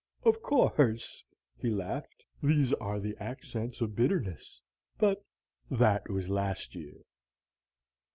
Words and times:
Of 0.23 0.41
course," 0.41 1.23
he 1.59 1.69
laughed, 1.69 2.25
"these 2.41 2.73
are 2.73 2.99
the 2.99 3.15
accents 3.19 3.81
of 3.81 3.95
bitterness. 3.95 4.59
But 4.97 5.23
that 5.69 6.09
was 6.09 6.27
last 6.27 6.73
year." 6.73 7.03